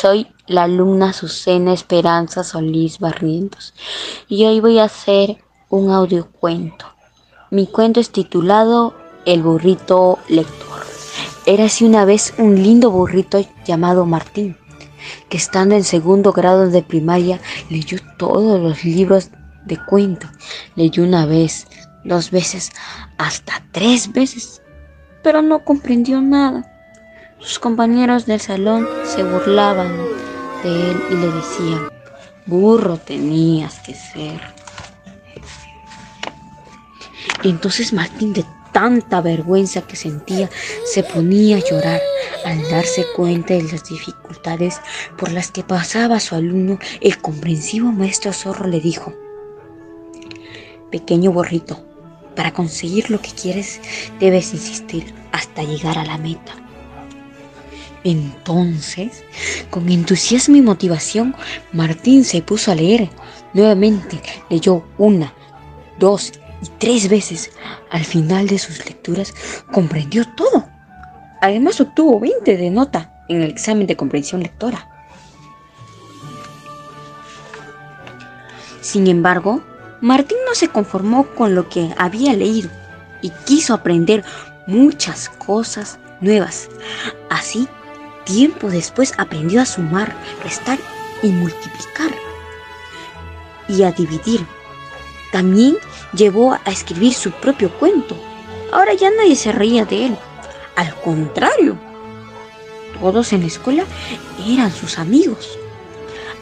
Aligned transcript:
Soy 0.00 0.28
la 0.46 0.62
alumna 0.62 1.08
Azucena 1.08 1.72
Esperanza 1.72 2.44
Solís 2.44 3.00
Barrientos 3.00 3.74
y 4.28 4.44
hoy 4.44 4.60
voy 4.60 4.78
a 4.78 4.84
hacer 4.84 5.38
un 5.70 5.90
audiocuento. 5.90 6.86
Mi 7.50 7.66
cuento 7.66 7.98
es 7.98 8.10
titulado 8.10 8.94
El 9.24 9.42
burrito 9.42 10.20
lector. 10.28 10.86
Era 11.46 11.64
así 11.64 11.84
una 11.84 12.04
vez 12.04 12.32
un 12.38 12.62
lindo 12.62 12.92
burrito 12.92 13.44
llamado 13.64 14.06
Martín, 14.06 14.56
que 15.28 15.36
estando 15.36 15.74
en 15.74 15.82
segundo 15.82 16.32
grado 16.32 16.70
de 16.70 16.84
primaria 16.84 17.40
leyó 17.68 17.98
todos 18.18 18.60
los 18.60 18.84
libros 18.84 19.30
de 19.64 19.84
cuento. 19.84 20.28
Leyó 20.76 21.02
una 21.02 21.26
vez, 21.26 21.66
dos 22.04 22.30
veces, 22.30 22.70
hasta 23.16 23.64
tres 23.72 24.12
veces, 24.12 24.62
pero 25.24 25.42
no 25.42 25.64
comprendió 25.64 26.20
nada. 26.22 26.77
Sus 27.40 27.58
compañeros 27.58 28.26
del 28.26 28.40
salón 28.40 28.86
se 29.04 29.22
burlaban 29.22 29.96
de 30.64 30.90
él 30.90 31.02
y 31.10 31.14
le 31.14 31.28
decían, 31.28 31.88
burro 32.46 32.96
tenías 32.96 33.78
que 33.80 33.94
ser. 33.94 34.40
Entonces 37.44 37.92
Martín 37.92 38.32
de 38.32 38.44
tanta 38.72 39.20
vergüenza 39.20 39.82
que 39.82 39.96
sentía 39.96 40.50
se 40.84 41.04
ponía 41.04 41.56
a 41.56 41.60
llorar 41.60 42.00
al 42.44 42.60
darse 42.70 43.04
cuenta 43.14 43.54
de 43.54 43.62
las 43.62 43.88
dificultades 43.88 44.80
por 45.16 45.30
las 45.30 45.50
que 45.52 45.62
pasaba 45.62 46.18
su 46.18 46.34
alumno. 46.34 46.78
El 47.00 47.18
comprensivo 47.18 47.92
maestro 47.92 48.32
zorro 48.32 48.66
le 48.66 48.80
dijo, 48.80 49.14
pequeño 50.90 51.30
burrito, 51.30 51.84
para 52.34 52.52
conseguir 52.52 53.10
lo 53.10 53.20
que 53.20 53.30
quieres 53.30 53.80
debes 54.18 54.52
insistir 54.52 55.14
hasta 55.32 55.62
llegar 55.62 55.98
a 55.98 56.04
la 56.04 56.18
meta. 56.18 56.67
Entonces, 58.04 59.24
con 59.70 59.88
entusiasmo 59.88 60.56
y 60.56 60.62
motivación, 60.62 61.34
Martín 61.72 62.24
se 62.24 62.42
puso 62.42 62.70
a 62.70 62.74
leer. 62.74 63.10
Nuevamente 63.54 64.20
leyó 64.48 64.84
una, 64.98 65.32
dos 65.98 66.32
y 66.62 66.68
tres 66.78 67.08
veces. 67.08 67.50
Al 67.90 68.04
final 68.04 68.46
de 68.46 68.58
sus 68.58 68.84
lecturas 68.84 69.34
comprendió 69.72 70.24
todo. 70.36 70.68
Además 71.40 71.80
obtuvo 71.80 72.20
20 72.20 72.56
de 72.56 72.70
nota 72.70 73.24
en 73.28 73.42
el 73.42 73.50
examen 73.50 73.86
de 73.86 73.96
comprensión 73.96 74.42
lectora. 74.42 74.88
Sin 78.80 79.06
embargo, 79.06 79.62
Martín 80.00 80.38
no 80.46 80.54
se 80.54 80.68
conformó 80.68 81.26
con 81.34 81.54
lo 81.54 81.68
que 81.68 81.92
había 81.98 82.32
leído 82.32 82.70
y 83.22 83.30
quiso 83.44 83.74
aprender 83.74 84.24
muchas 84.66 85.28
cosas 85.28 85.98
nuevas. 86.20 86.68
Así 87.28 87.68
Tiempo 88.28 88.68
después 88.68 89.14
aprendió 89.16 89.62
a 89.62 89.64
sumar, 89.64 90.14
restar 90.44 90.78
y 91.22 91.28
multiplicar 91.28 92.12
y 93.66 93.84
a 93.84 93.92
dividir. 93.92 94.44
También 95.32 95.78
llevó 96.12 96.52
a 96.52 96.70
escribir 96.70 97.14
su 97.14 97.30
propio 97.30 97.72
cuento. 97.78 98.14
Ahora 98.70 98.92
ya 98.92 99.10
nadie 99.10 99.34
se 99.34 99.50
reía 99.50 99.86
de 99.86 100.08
él. 100.08 100.16
Al 100.76 100.94
contrario, 101.00 101.78
todos 103.00 103.32
en 103.32 103.40
la 103.40 103.46
escuela 103.46 103.86
eran 104.46 104.72
sus 104.72 104.98
amigos. 104.98 105.58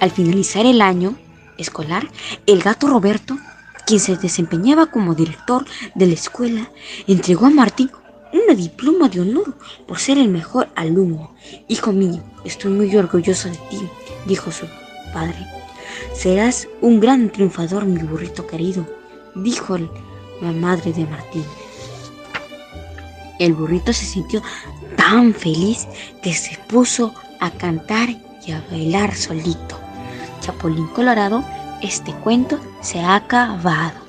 Al 0.00 0.10
finalizar 0.10 0.66
el 0.66 0.82
año 0.82 1.14
escolar, 1.56 2.08
el 2.46 2.64
gato 2.64 2.88
Roberto, 2.88 3.38
quien 3.86 4.00
se 4.00 4.16
desempeñaba 4.16 4.86
como 4.86 5.14
director 5.14 5.64
de 5.94 6.06
la 6.08 6.14
escuela, 6.14 6.68
entregó 7.06 7.46
a 7.46 7.50
Martín 7.50 7.92
una 8.38 8.54
diploma 8.54 9.08
de 9.08 9.20
honor 9.20 9.56
por 9.86 9.98
ser 9.98 10.18
el 10.18 10.28
mejor 10.28 10.68
alumno. 10.74 11.34
Hijo 11.68 11.92
mío, 11.92 12.22
estoy 12.44 12.72
muy 12.72 12.94
orgulloso 12.96 13.48
de 13.48 13.56
ti, 13.70 13.88
dijo 14.26 14.50
su 14.50 14.66
padre. 15.12 15.46
Serás 16.14 16.68
un 16.80 17.00
gran 17.00 17.30
triunfador, 17.30 17.84
mi 17.84 18.02
burrito 18.02 18.46
querido, 18.46 18.86
dijo 19.34 19.78
la 19.78 20.52
madre 20.52 20.92
de 20.92 21.04
Martín. 21.06 21.44
El 23.38 23.52
burrito 23.52 23.92
se 23.92 24.06
sintió 24.06 24.42
tan 24.96 25.34
feliz 25.34 25.86
que 26.22 26.32
se 26.32 26.58
puso 26.68 27.14
a 27.40 27.50
cantar 27.50 28.08
y 28.46 28.52
a 28.52 28.64
bailar 28.70 29.14
solito. 29.14 29.78
Chapulín 30.40 30.86
Colorado, 30.88 31.44
este 31.82 32.12
cuento 32.14 32.58
se 32.80 33.00
ha 33.00 33.16
acabado. 33.16 34.05